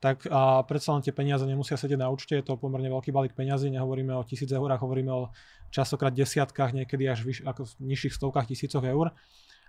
[0.00, 3.36] tak a predsa len tie peniaze nemusia sedieť na účte, je to pomerne veľký balík
[3.36, 5.28] peniazy, nehovoríme o tisíc eurách, hovoríme o
[5.68, 9.12] časokrát desiatkách, niekedy až vyš, ako v nižších stovkách tisícoch eur.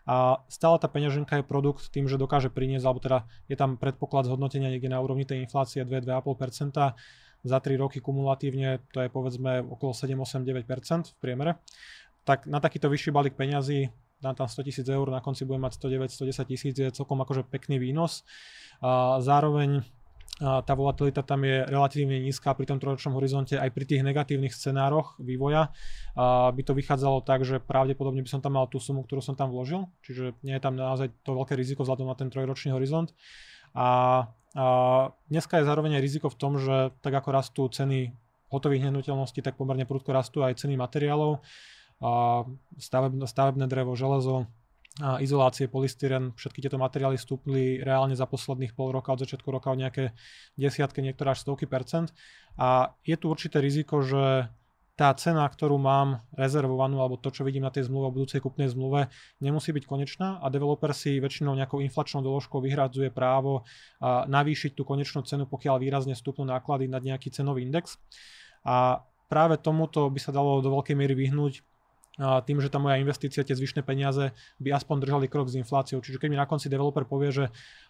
[0.08, 4.26] A stále tá peňaženka je produkt tým, že dokáže priniesť, alebo teda je tam predpoklad
[4.26, 6.96] zhodnotenia niekde na úrovni tej inflácie 2-2,5%,
[7.42, 11.52] za 3 roky kumulatívne to je povedzme okolo 7, 8, 9% v priemere.
[12.22, 13.90] Tak na takýto vyšší balík peňazí
[14.22, 17.44] dám tam 100 tisíc eur, na konci budem mať 109, 110 tisíc, je celkom akože
[17.50, 18.24] pekný výnos.
[18.82, 19.82] A zároveň
[20.42, 25.14] tá volatilita tam je relatívne nízka pri tom trojročnom horizonte aj pri tých negatívnych scenároch
[25.22, 25.70] vývoja
[26.18, 29.38] a by to vychádzalo tak, že pravdepodobne by som tam mal tú sumu, ktorú som
[29.38, 33.14] tam vložil, čiže nie je tam naozaj to veľké riziko vzhľadom na ten trojročný horizont.
[33.78, 34.26] A,
[34.58, 34.66] a
[35.30, 38.10] dneska je zároveň aj riziko v tom, že tak ako rastú ceny
[38.50, 41.40] hotových nehnuteľností, tak pomerne prudko rastú aj ceny materiálov
[42.82, 44.50] stavebné, stavebné drevo, železo,
[45.24, 49.80] izolácie, polystyren, všetky tieto materiály stúpli reálne za posledných pol roka, od začiatku roka o
[49.80, 50.12] nejaké
[50.60, 52.12] desiatky, niektoré až stovky percent.
[52.60, 54.52] A je tu určité riziko, že
[55.00, 58.70] tá cena, ktorú mám rezervovanú, alebo to, čo vidím na tej zmluve o budúcej kupnej
[58.70, 59.08] zmluve,
[59.40, 63.64] nemusí byť konečná a developer si väčšinou nejakou inflačnou doložkou vyhradzuje právo
[64.04, 67.98] navýšiť tú konečnú cenu, pokiaľ výrazne stúpnú náklady nad nejaký cenový index.
[68.68, 71.64] A práve tomuto by sa dalo do veľkej miery vyhnúť
[72.22, 74.30] tým, že tá moja investícia, tie zvyšné peniaze
[74.62, 76.06] by aspoň držali krok s infláciou.
[76.06, 77.46] Čiže keď mi na konci developer povie, že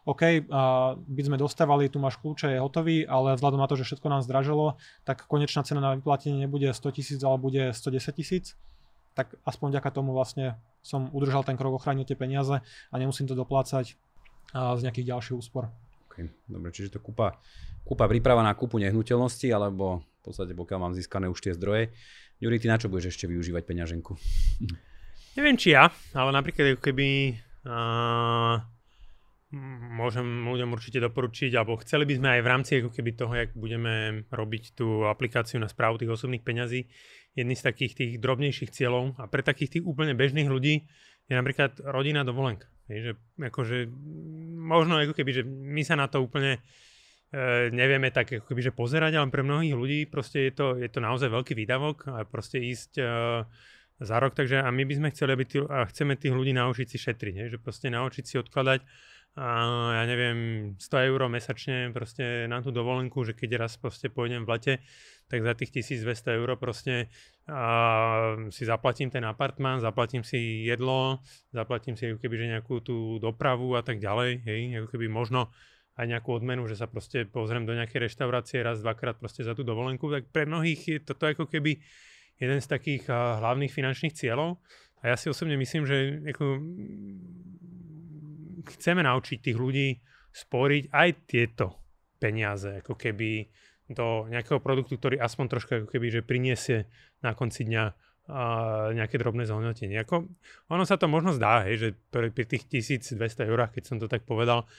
[0.08, 0.48] OK,
[0.96, 4.24] by sme dostávali, tu máš kľúče, je hotový, ale vzhľadom na to, že všetko nám
[4.24, 8.56] zdražilo, tak konečná cena na vyplatenie nebude 100 tisíc, ale bude 110 tisíc,
[9.12, 13.36] tak aspoň vďaka tomu vlastne som udržal ten krok, ochránil tie peniaze a nemusím to
[13.36, 14.00] doplácať
[14.56, 15.68] z nejakých ďalších úspor.
[16.08, 17.36] Okay, dobre, čiže to kúpa,
[17.84, 21.92] kúpa príprava na kúpu nehnuteľnosti, alebo v podstate pokiaľ mám získané už tie zdroje,
[22.42, 24.18] Juri, ty na čo budeš ešte využívať peňaženku?
[25.38, 27.38] Neviem, či ja, ale napríklad keby
[27.70, 28.60] uh,
[29.96, 33.52] môžem ľuďom určite doporučiť, alebo chceli by sme aj v rámci ako keby toho, jak
[33.56, 36.90] budeme robiť tú aplikáciu na správu tých osobných peňazí,
[37.38, 40.84] jedný z takých tých drobnejších cieľov a pre takých tých úplne bežných ľudí
[41.30, 42.68] je napríklad rodina dovolenka.
[42.92, 43.88] Je, že akože,
[44.60, 46.60] možno ako keby, že my sa na to úplne
[47.32, 50.90] e, nevieme tak ako keby, že pozerať, ale pre mnohých ľudí proste je to, je
[50.92, 53.04] to naozaj veľký výdavok a proste ísť e,
[54.02, 56.88] za rok, takže a my by sme chceli, aby tí, a chceme tých ľudí naučiť
[56.90, 58.82] si šetriť, že proste naučiť si odkladať
[59.32, 59.48] a
[59.96, 60.40] ja neviem,
[60.76, 64.74] 100 eur mesačne proste na tú dovolenku, že keď raz proste pôjdem v lete,
[65.32, 67.08] tak za tých 1200 eur proste
[67.48, 71.24] a si zaplatím ten apartmán, zaplatím si jedlo,
[71.56, 75.48] zaplatím si keby nejakú tú dopravu a tak ďalej, hej, ako keby možno
[76.02, 79.62] aj nejakú odmenu, že sa proste pozriem do nejakej reštaurácie raz, dvakrát proste za tú
[79.62, 81.78] dovolenku, tak pre mnohých je toto ako keby
[82.42, 84.58] jeden z takých hlavných finančných cieľov.
[85.06, 86.46] A ja si osobne myslím, že ako,
[88.66, 90.02] chceme naučiť tých ľudí
[90.34, 91.78] sporiť aj tieto
[92.18, 93.46] peniaze, ako keby
[93.92, 96.90] do nejakého produktu, ktorý aspoň troška ako keby, že priniesie
[97.22, 97.86] na konci dňa
[98.32, 98.44] a
[98.96, 99.98] nejaké drobné zhodnotenie.
[100.72, 104.24] Ono sa to možno zdá, hej, že pri tých 1200 eurách, keď som to tak
[104.24, 104.70] povedal,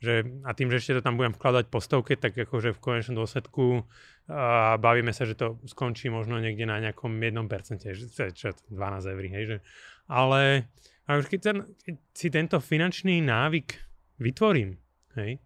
[0.00, 3.20] že, a tým, že ešte to tam budem vkladať po stovke, tak akože v konečnom
[3.20, 3.84] dôsledku
[4.32, 7.36] a bavíme sa, že to skončí možno niekde na nejakom 1%,
[7.92, 9.56] že čo, 12 eur, hej, že,
[10.08, 10.72] ale
[11.04, 13.76] a už keď, ten, keď si tento finančný návyk
[14.22, 14.80] vytvorím,
[15.20, 15.42] hej,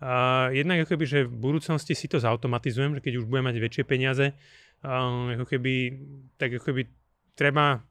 [0.00, 3.56] a jednak ako keby, že v budúcnosti si to zautomatizujem, že keď už budem mať
[3.60, 4.32] väčšie peniaze,
[4.80, 5.92] a ako keby,
[6.40, 6.88] tak ako keby
[7.36, 7.84] treba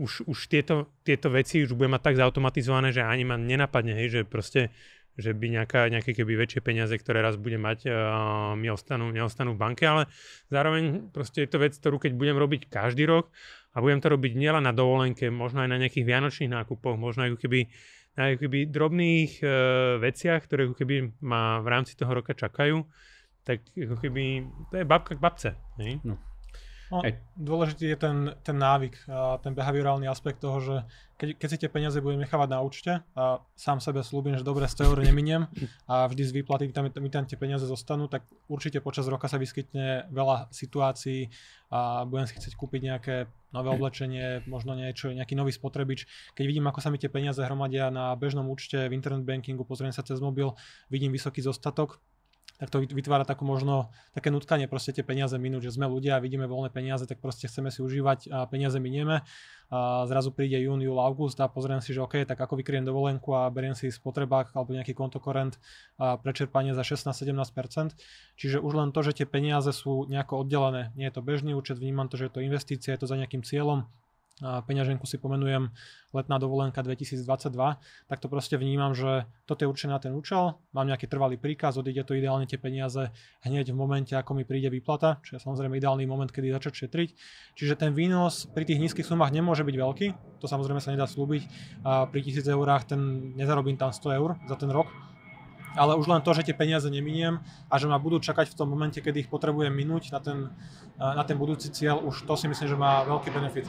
[0.00, 4.08] už, už tieto, tieto veci už budem mať tak zautomatizované, že ani ma nenapadne, hej,
[4.08, 4.72] že proste
[5.16, 9.56] že by nejaká, nejaké keby väčšie peniaze, ktoré raz budem mať, uh, mi ostanú, neostanú
[9.56, 10.12] v banke, ale
[10.52, 13.32] zároveň proste je to vec, ktorú keď budem robiť každý rok
[13.72, 17.40] a budem to robiť nielen na dovolenke, možno aj na nejakých vianočných nákupoch, možno aj
[17.40, 17.72] keby
[18.16, 19.50] na ako keby drobných uh,
[20.00, 22.84] veciach, ktoré keby ma v rámci toho roka čakajú,
[23.44, 25.50] tak ako keby to je babka k babce.
[25.80, 26.00] Ne?
[26.04, 26.20] No.
[26.86, 27.02] No,
[27.34, 30.74] dôležitý je ten, ten návyk a ten behaviorálny aspekt toho, že
[31.18, 34.70] keď, keď si tie peniaze budem nechávať na účte a sám sebe slúbim, že dobre
[34.70, 35.50] 100 eur neminiem
[35.90, 39.40] a vždy z výplaty tam, mi tam tie peniaze zostanú, tak určite počas roka sa
[39.40, 41.32] vyskytne veľa situácií
[41.74, 43.14] a budem si chcieť kúpiť nejaké
[43.50, 46.06] nové oblečenie, možno niečo, nejaký nový spotrebič.
[46.36, 49.90] Keď vidím, ako sa mi tie peniaze hromadia na bežnom účte v internet bankingu, pozriem
[49.90, 50.52] sa cez mobil,
[50.92, 51.98] vidím vysoký zostatok,
[52.56, 56.22] tak to vytvára takú možno také nutkanie proste tie peniaze minúť, že sme ľudia a
[56.24, 59.20] vidíme voľné peniaze, tak proste chceme si užívať a peniaze minieme.
[59.66, 63.34] A zrazu príde jún, júl, august a pozriem si, že OK, tak ako vykriem dovolenku
[63.34, 65.58] a beriem si spotrebák alebo nejaký kontokorent
[65.98, 67.98] a prečerpanie za 16-17%.
[68.38, 71.82] Čiže už len to, že tie peniaze sú nejako oddelené, nie je to bežný účet,
[71.82, 73.90] vnímam to, že je to investícia, je to za nejakým cieľom,
[74.40, 75.72] peňaženku si pomenujem
[76.12, 77.24] letná dovolenka 2022,
[78.08, 81.80] tak to proste vnímam, že toto je určené na ten účel, mám nejaký trvalý príkaz,
[81.80, 83.12] odíde to ideálne tie peniaze
[83.44, 87.08] hneď v momente, ako mi príde výplata, čo je samozrejme ideálny moment, kedy začať šetriť.
[87.56, 90.06] Čiže ten výnos pri tých nízkych sumách nemôže byť veľký,
[90.40, 91.42] to samozrejme sa nedá slúbiť,
[91.84, 94.88] pri 1000 eurách ten nezarobím tam 100 eur za ten rok,
[95.76, 98.72] ale už len to, že tie peniaze neminiem a že ma budú čakať v tom
[98.72, 100.38] momente, kedy ich potrebujem minúť na ten,
[100.98, 103.68] na ten budúci cieľ, už to si myslím, že má veľký benefit.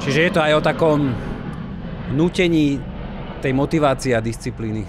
[0.00, 1.12] Čiže je to aj o takom
[2.14, 2.80] nutení
[3.42, 4.86] tej motivácie a disciplíny.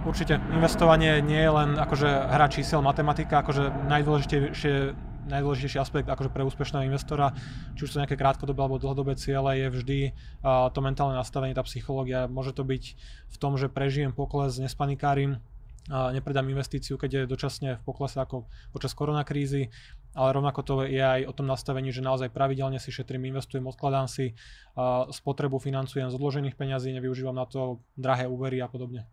[0.00, 0.40] Určite.
[0.56, 4.74] Investovanie nie je len akože hra čísel, matematika, akože najdôležitejšie
[5.30, 7.30] najdôležitejší aspekt akože pre úspešného investora,
[7.78, 11.62] či už sú nejaké krátkodobé alebo dlhodobé ciele, je vždy uh, to mentálne nastavenie, tá
[11.62, 12.26] psychológia.
[12.26, 12.84] Môže to byť
[13.30, 15.38] v tom, že prežijem pokles, nespanikárim,
[15.88, 19.72] a nepredám investíciu, keď je dočasne v poklese ako počas koronakrízy,
[20.12, 24.10] ale rovnako to je aj o tom nastavení, že naozaj pravidelne si šetrím, investujem, odkladám
[24.10, 24.36] si,
[25.14, 29.08] spotrebu financujem z odložených peňazí, nevyužívam na to drahé úvery a podobne.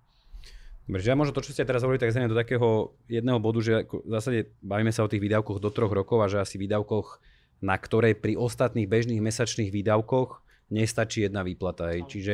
[0.88, 3.84] Dobre, že ja možno to, čo ste teraz hovorili, tak do takého jedného bodu, že
[3.92, 7.20] v zásade bavíme sa o tých výdavkoch do troch rokov a že asi výdavkoch,
[7.60, 10.40] na ktoré pri ostatných bežných mesačných výdavkoch
[10.72, 11.92] nestačí jedna výplata.
[11.92, 12.08] Hej.
[12.08, 12.34] Čiže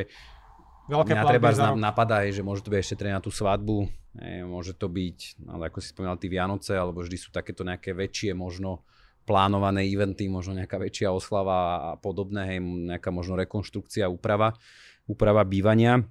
[0.91, 3.87] Veľké mňa treba znám, napadá, že môže to byť ešte na tú svadbu,
[4.43, 8.35] môže to byť, ale ako si spomínal, tí Vianoce, alebo vždy sú takéto nejaké väčšie
[8.35, 8.83] možno
[9.23, 14.59] plánované eventy, možno nejaká väčšia oslava a podobné, hej, nejaká možno rekonštrukcia, úprava,
[15.07, 16.03] úprava bývania.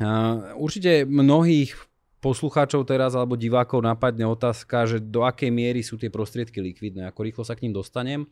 [0.00, 1.76] Uh, určite mnohých
[2.18, 7.20] poslucháčov teraz alebo divákov napadne otázka, že do akej miery sú tie prostriedky likvidné, ako
[7.24, 8.26] rýchlo sa k ním dostanem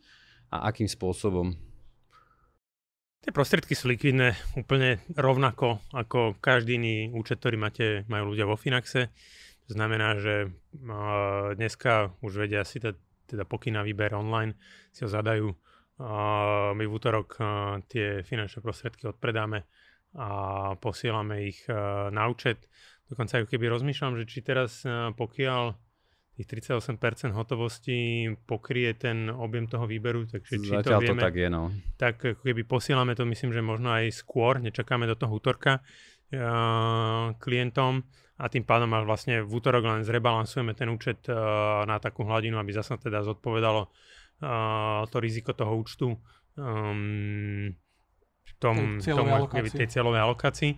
[0.50, 1.67] a akým spôsobom.
[3.18, 8.54] Tie prostriedky sú likvidné úplne rovnako ako každý iný účet, ktorý máte, majú ľudia vo
[8.54, 9.10] Finaxe.
[9.68, 10.48] To znamená, že
[11.58, 12.96] dneska už vedia si to,
[13.28, 14.56] teda pokyn na výber online,
[14.94, 15.50] si ho zadajú.
[16.72, 17.36] My v útorok
[17.90, 19.66] tie finančné prostriedky odpredáme
[20.16, 20.28] a
[20.80, 21.68] posielame ich
[22.14, 22.64] na účet.
[23.12, 24.84] dokonca ako keby rozmýšľam, že či teraz
[25.16, 25.87] pokiaľ
[26.38, 31.34] tých 38% hotovosti pokrie ten objem toho výberu, takže či Zatiaľ to vieme, to tak
[31.34, 31.62] je, no.
[31.98, 38.06] tak keby posielame to, myslím, že možno aj skôr, nečakáme do toho útorka uh, klientom
[38.38, 42.62] a tým pádom až vlastne v útorok len zrebalansujeme ten účet uh, na takú hladinu,
[42.62, 46.14] aby zase teda zodpovedalo uh, to riziko toho účtu
[46.54, 47.74] um,
[48.62, 49.74] tom, tej tomu, alokácii.
[49.74, 50.72] tej cieľovej alokácii.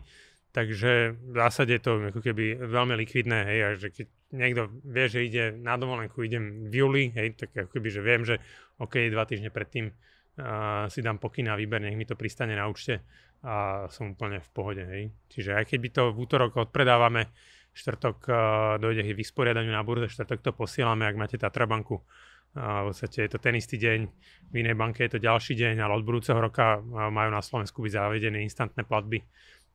[0.50, 5.06] Takže v zásade je to ako keby veľmi likvidné, hej, a že keď niekto vie,
[5.06, 8.42] že ide na dovolenku, idem v júli, hej, tak ako keby, že viem, že
[8.82, 12.66] OK, dva týždne predtým uh, si dám pokyn na výber, nech mi to pristane na
[12.66, 12.98] účte
[13.46, 15.14] a som úplne v pohode, hej.
[15.30, 17.30] Čiže aj keď by to v útorok odpredávame,
[17.70, 18.36] štvrtok uh,
[18.82, 22.02] dojde k vysporiadaniu na burze, štvrtok to posielame, ak máte Tatrabanku,
[22.58, 24.00] a v podstate je to ten istý deň,
[24.50, 27.94] v inej banke je to ďalší deň, ale od budúceho roka majú na Slovensku byť
[27.94, 29.22] zavedené instantné platby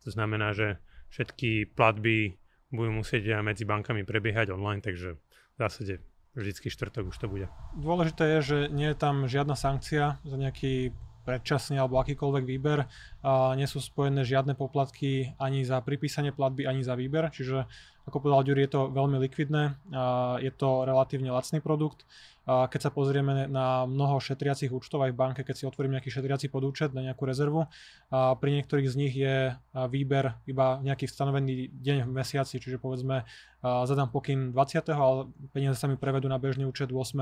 [0.05, 0.77] to znamená, že
[1.09, 2.37] všetky platby
[2.69, 6.05] budú musieť medzi bankami prebiehať online, takže v zásade
[6.37, 7.47] vždycky štvrtok už to bude.
[7.73, 10.93] Dôležité je, že nie je tam žiadna sankcia za nejaký
[11.25, 12.85] predčasný alebo akýkoľvek výber.
[13.25, 17.65] A nie sú spojené žiadne poplatky ani za pripísanie platby, ani za výber, čiže
[18.05, 22.05] ako povedal Ďuri, je to veľmi likvidné, a je to relatívne lacný produkt.
[22.45, 26.53] Keď sa pozrieme na mnoho šetriacich účtov aj v banke, keď si otvorím nejaký šetriaci
[26.53, 27.65] podúčet na nejakú rezervu,
[28.13, 33.25] pri niektorých z nich je výber iba nejaký stanovený deň v mesiaci, čiže povedzme
[33.65, 34.93] zadám pokyn 20.
[34.93, 37.17] ale peniaze sa mi prevedú na bežný účet 8.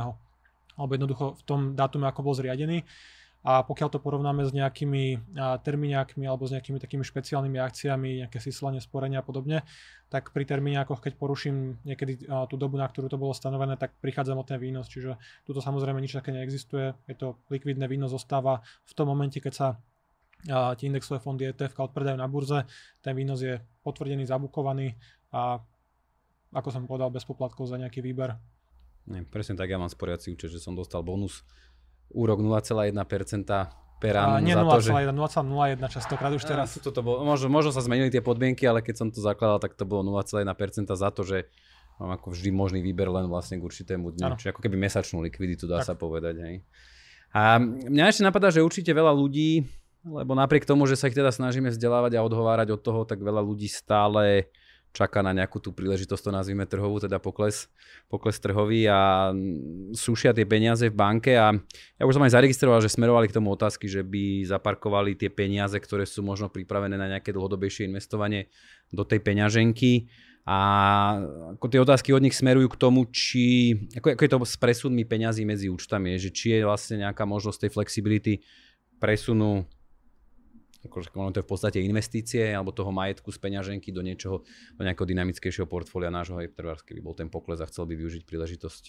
[0.76, 2.84] alebo jednoducho v tom dátume, ako bol zriadený
[3.44, 8.80] a pokiaľ to porovnáme s nejakými termíňakmi alebo s nejakými takými špeciálnymi akciami, nejaké syslanie,
[8.80, 9.68] sporenia a podobne,
[10.08, 14.40] tak pri termíňakoch, keď poruším niekedy tú dobu, na ktorú to bolo stanovené, tak prichádzam
[14.40, 14.88] o ten výnos.
[14.88, 16.96] Čiže tuto samozrejme nič také neexistuje.
[17.04, 19.68] Je to likvidné výnos zostáva v tom momente, keď sa
[20.80, 22.68] tie indexové fondy ETF odpredajú na burze,
[23.00, 24.96] ten výnos je potvrdený, zabukovaný
[25.32, 25.60] a
[26.52, 28.36] ako som povedal, bez poplatkov za nejaký výber.
[29.04, 31.44] Nie, presne tak, ja mám sporiaci účet, že som dostal bonus
[32.12, 32.92] úrok 0,1%
[34.04, 34.44] per annum.
[34.44, 36.76] nie za 0,1, 0,01 častokrát už teraz.
[36.76, 39.80] A, to bolo, možno, možno sa zmenili tie podmienky, ale keď som to zakladal, tak
[39.80, 40.44] to bolo 0,1%
[40.92, 41.48] za to, že
[42.04, 44.26] mám ako vždy možný výber len vlastne k určitému dňu.
[44.28, 44.36] Ano.
[44.36, 45.88] Čiže ako keby mesačnú likviditu dá tak.
[45.88, 46.36] sa povedať.
[46.44, 46.56] Hej.
[47.32, 49.66] A mňa ešte napadá, že určite veľa ľudí,
[50.04, 53.39] lebo napriek tomu, že sa ich teda snažíme vzdelávať a odhovárať od toho, tak veľa
[53.39, 54.52] ľudí stále
[54.94, 57.66] čaká na nejakú tú príležitosť, to nazvime trhovú, teda pokles,
[58.06, 59.34] pokles trhový a
[59.98, 61.50] sušia tie peniaze v banke a
[61.98, 65.74] ja už som aj zaregistroval, že smerovali k tomu otázky, že by zaparkovali tie peniaze,
[65.82, 68.54] ktoré sú možno pripravené na nejaké dlhodobejšie investovanie
[68.94, 70.14] do tej peňaženky.
[70.44, 70.60] A
[71.56, 75.08] ako tie otázky od nich smerujú k tomu, či, ako, ako je to s presunmi
[75.08, 78.34] peňazí medzi účtami, že či je vlastne nejaká možnosť tej flexibility
[79.00, 79.66] presunu
[80.84, 84.43] akože ono to je v podstate investície alebo toho majetku z peňaženky do niečoho,
[84.76, 86.52] do nejakého dynamickejšieho portfólia nášho, aj
[86.84, 88.84] keby bol ten pokles a chcel by využiť príležitosť.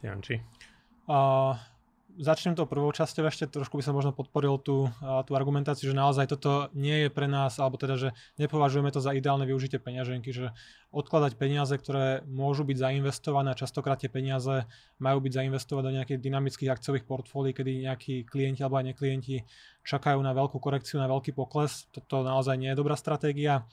[0.00, 0.44] Sianči.
[1.04, 1.56] Uh,
[2.18, 4.90] začnem to prvou časťou ešte, trošku by som možno podporil tú,
[5.26, 9.14] tú argumentáciu, že naozaj toto nie je pre nás, alebo teda, že nepovažujeme to za
[9.14, 10.54] ideálne využitie peňaženky, že
[10.94, 14.66] odkladať peniaze, ktoré môžu byť zainvestované a častokrát tie peniaze
[15.02, 19.42] majú byť zainvestované do nejakých dynamických akciových portfólií, kedy nejakí klienti alebo aj neklienti
[19.82, 21.90] čakajú na veľkú korekciu, na veľký pokles.
[21.90, 23.66] Toto naozaj nie je dobrá stratégia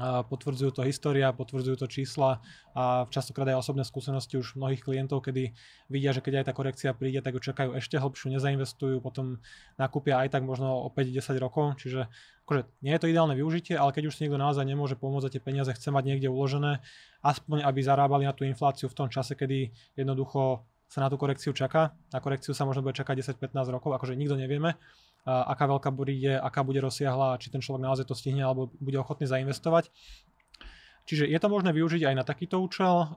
[0.00, 2.42] potvrdzujú to história, potvrdzujú to čísla
[2.74, 5.54] a častokrát aj osobné skúsenosti už mnohých klientov, kedy
[5.86, 9.38] vidia, že keď aj tá korekcia príde, tak ju čakajú ešte hlbšiu, nezainvestujú, potom
[9.78, 12.10] nakúpia aj tak možno o 5-10 rokov, čiže
[12.42, 15.32] akože nie je to ideálne využitie, ale keď už si niekto naozaj nemôže pomôcť a
[15.38, 16.82] tie peniaze chce mať niekde uložené,
[17.22, 21.50] aspoň aby zarábali na tú infláciu v tom čase, kedy jednoducho sa na tú korekciu
[21.50, 21.96] čaká.
[22.14, 24.78] Na korekciu sa možno bude čakať 10-15 rokov, akože nikto nevieme,
[25.24, 29.24] aká veľká bude, aká bude rozsiahla, či ten človek naozaj to stihne alebo bude ochotný
[29.24, 29.88] zainvestovať.
[31.04, 33.12] Čiže je to možné využiť aj na takýto účel.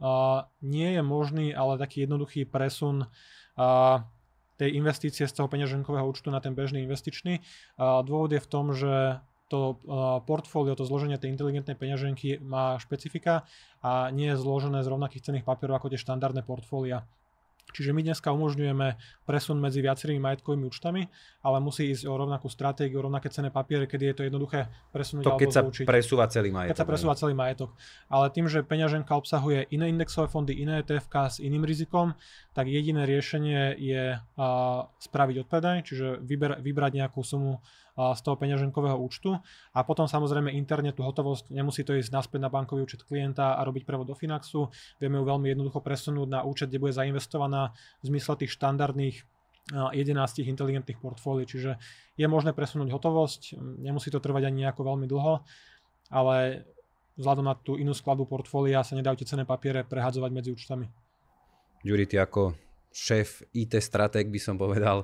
[0.59, 3.07] Nie je možný ale taký jednoduchý presun
[4.57, 7.39] tej investície z toho peňaženkového účtu na ten bežný investičný.
[7.79, 9.79] Dôvod je v tom, že to
[10.27, 13.47] portfólio, to zloženie tej inteligentnej peňaženky má špecifika
[13.79, 17.07] a nie je zložené z rovnakých cených papierov ako tie štandardné portfólia.
[17.73, 18.87] Čiže my dneska umožňujeme
[19.27, 21.05] presun medzi viacerými majetkovými účtami,
[21.43, 25.23] ale musí ísť o rovnakú stratégiu, o rovnaké cené papiere, kedy je to jednoduché presunúť
[25.27, 26.71] to, keď sa presúva celý majetok.
[26.73, 27.75] Keď sa presúva celý majetok.
[28.07, 32.15] Ale tým, že peňaženka obsahuje iné indexové fondy, iné ETF s iným rizikom,
[32.55, 34.15] tak jediné riešenie je
[35.03, 37.59] spraviť odpredaj, čiže vyber, vybrať nejakú sumu
[37.97, 39.41] z toho peňaženkového účtu
[39.73, 43.65] a potom samozrejme interne tú hotovosť nemusí to ísť naspäť na bankový účet klienta a
[43.65, 44.69] robiť prevod do Finaxu.
[45.01, 47.73] Vieme ju veľmi jednoducho presunúť na účet, kde bude zainvestovaná
[48.05, 49.17] v zmysle tých štandardných
[49.73, 51.75] 11 inteligentných portfólií, čiže
[52.15, 55.43] je možné presunúť hotovosť, nemusí to trvať ani nejako veľmi dlho,
[56.07, 56.63] ale
[57.19, 60.87] vzhľadom na tú inú skladbu portfólia sa nedajú tie cenné papiere prehadzovať medzi účtami.
[61.83, 62.55] Ďuri, ty ako
[62.95, 65.03] šéf IT stratég by som povedal,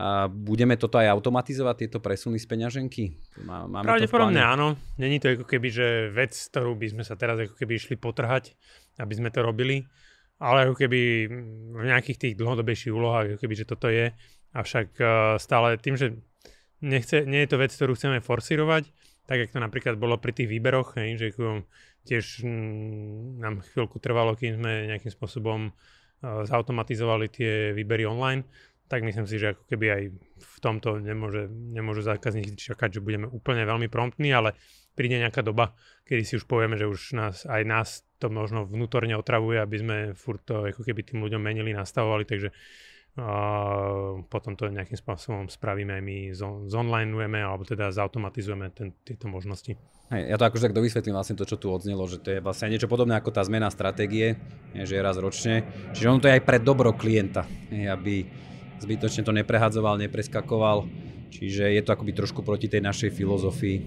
[0.00, 3.04] a budeme toto aj automatizovať, tieto presuny z peňaženky?
[3.44, 4.80] Máme Pravdepodobne áno.
[4.96, 8.56] Není to ako keby, že vec, ktorú by sme sa teraz ako keby išli potrhať,
[8.96, 9.84] aby sme to robili,
[10.40, 11.00] ale ako keby
[11.76, 14.16] v nejakých tých dlhodobejších úlohách, ako keby, že toto je.
[14.56, 16.16] Avšak uh, stále tým, že
[16.80, 18.88] nechce, nie je to vec, ktorú chceme forsírovať,
[19.28, 21.26] tak jak to napríklad bolo pri tých výberoch, hej, že
[22.08, 22.48] tiež
[23.36, 28.48] nám chvíľku trvalo, kým sme nejakým spôsobom uh, zautomatizovali tie výbery online,
[28.90, 30.02] tak myslím si, že ako keby aj
[30.42, 34.58] v tomto nemôže, nemôže zákazník čakať, že budeme úplne veľmi promptní, ale
[34.98, 35.78] príde nejaká doba,
[36.10, 37.88] kedy si už povieme, že už nás, aj nás
[38.18, 42.50] to možno vnútorne otravuje, aby sme furt to ako keby tým ľuďom menili, nastavovali, takže
[42.50, 46.18] uh, potom to nejakým spôsobom spravíme aj my,
[46.66, 49.78] zonlinujeme alebo teda zautomatizujeme ten, tieto možnosti.
[50.10, 52.74] Hej, ja to akože tak dovysvetlím vlastne to, čo tu odznelo, že to je vlastne
[52.74, 54.34] niečo podobné ako tá zmena stratégie,
[54.74, 55.62] že je raz ročne.
[55.94, 58.49] Čiže ono to je aj pre dobro klienta, aby
[58.80, 60.88] zbytočne to neprehadzoval, nepreskakoval.
[61.30, 63.78] Čiže je to akoby trošku proti tej našej filozofii.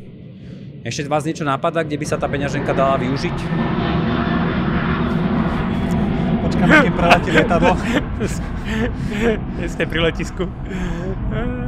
[0.84, 3.38] Ešte vás niečo napadá, kde by sa tá peňaženka dala využiť?
[6.44, 7.74] Počkáme, kým preletí lietadlo.
[9.74, 10.44] Ste pri letisku.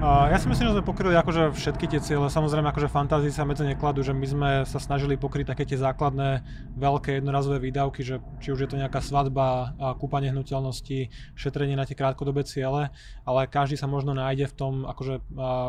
[0.00, 2.32] Ja si myslím, že sme pokryli akože všetky tie ciele.
[2.32, 6.40] Samozrejme, akože fantázii sa medzi nekladú, že my sme sa snažili pokryť také tie základné
[6.72, 11.92] veľké jednorazové výdavky, že či už je to nejaká svadba, kúpa nehnuteľnosti, šetrenie na tie
[11.92, 12.88] krátkodobé ciele,
[13.28, 15.20] ale každý sa možno nájde v tom akože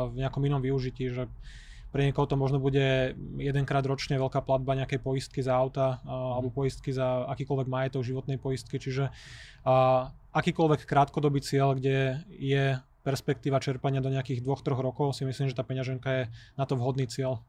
[0.07, 1.27] v nejakom inom využití, že
[1.91, 6.95] pre niekoho to možno bude jedenkrát ročne veľká platba nejakej poistky za auta alebo poistky
[6.95, 9.11] za akýkoľvek majetok životnej poistky, čiže
[10.31, 15.57] akýkoľvek krátkodobý cieľ, kde je perspektíva čerpania do nejakých dvoch, troch rokov, si myslím, že
[15.57, 16.23] tá peňaženka je
[16.57, 17.41] na to vhodný cieľ.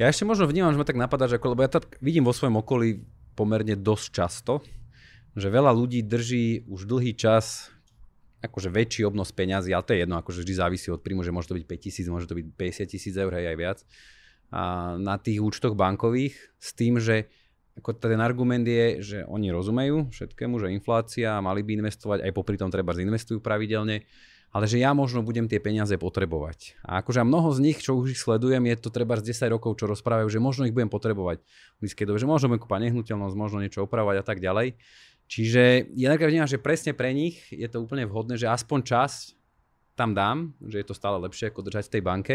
[0.00, 2.32] Ja ešte možno vnímam, že ma tak napadá, že ako, lebo ja tak vidím vo
[2.32, 3.04] svojom okolí
[3.36, 4.64] pomerne dosť často,
[5.36, 7.68] že veľa ľudí drží už dlhý čas
[8.40, 11.52] akože väčší obnos peňazí, ale to je jedno, akože vždy závisí od príjmu, že môže
[11.52, 13.78] to byť 5 tisíc, môže to byť 50 tisíc eur, aj viac.
[14.48, 17.28] A na tých účtoch bankových s tým, že
[17.76, 22.56] ako ten argument je, že oni rozumejú všetkému, že inflácia, mali by investovať, aj popri
[22.56, 24.08] tom treba zinvestujú pravidelne,
[24.50, 26.74] ale že ja možno budem tie peniaze potrebovať.
[26.82, 29.78] A akože mnoho z nich, čo už ich sledujem, je to treba z 10 rokov,
[29.78, 33.34] čo rozprávajú, že možno ich budem potrebovať v blízkej dobe, že možno budem kúpať nehnuteľnosť,
[33.38, 34.74] možno niečo opravovať a tak ďalej.
[35.30, 39.38] Čiže ja tak vnímam, že presne pre nich je to úplne vhodné, že aspoň čas
[39.94, 42.34] tam dám, že je to stále lepšie ako držať v tej banke.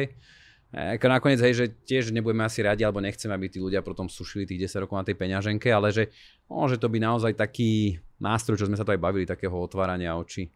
[0.71, 4.07] E, ako nakoniec, hej, že tiež nebudeme asi radi, alebo nechceme, aby tí ľudia potom
[4.07, 6.07] sušili tých 10 rokov na tej peňaženke, ale že
[6.47, 10.47] môže to byť naozaj taký nástroj, čo sme sa tu aj bavili, takého otvárania očí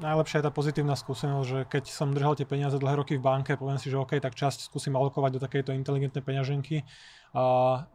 [0.00, 3.58] najlepšia je tá pozitívna skúsenosť, že keď som držal tie peniaze dlhé roky v banke,
[3.58, 6.86] poviem si, že OK, tak časť skúsim alokovať do takejto inteligentnej peňaženky.
[7.32, 7.44] A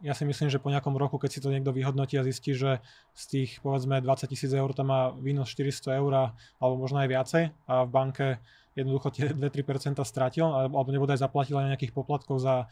[0.02, 2.82] ja si myslím, že po nejakom roku, keď si to niekto vyhodnotí a zistí, že
[3.14, 7.44] z tých povedzme 20 tisíc eur tam má výnos 400 eur alebo možno aj viacej
[7.70, 8.26] a v banke
[8.74, 12.66] jednoducho tie 2-3% stratil alebo nebude aj zaplatil aj nejakých poplatkov za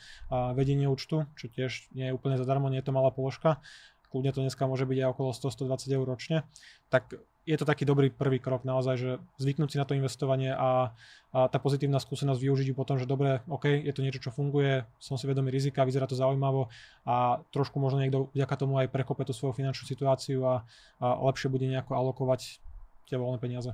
[0.58, 3.62] vedenie účtu, čo tiež nie je úplne zadarmo, nie je to malá položka,
[4.10, 6.38] kľudne to dneska môže byť aj okolo 100-120 eur ročne,
[6.90, 7.14] tak
[7.46, 10.90] je to taký dobrý prvý krok naozaj, že zvyknúť si na to investovanie a,
[11.30, 14.82] a tá pozitívna skúsenosť využiť ju potom, že dobre, OK, je to niečo, čo funguje,
[14.98, 16.66] som si vedomý rizika, vyzerá to zaujímavo
[17.06, 20.66] a trošku možno niekto vďaka tomu aj prekope tú svoju finančnú situáciu a,
[20.98, 22.58] a lepšie bude nejako alokovať
[23.06, 23.70] tie voľné peniaze.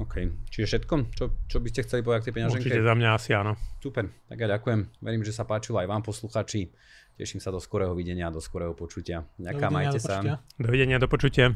[0.00, 2.64] OK, čiže všetko, čo, čo by ste chceli povedať k tej peňaženke?
[2.64, 3.52] Určite za mňa asi áno.
[3.84, 4.80] Super, tak ja ďakujem.
[5.04, 6.72] Verím, že sa páčilo aj vám posluchači.
[7.20, 9.28] Teším sa do skorého videnia a do skorého počutia.
[9.36, 10.40] Ďakujem, majte sa.
[10.56, 11.52] Dovidenia, do počutia.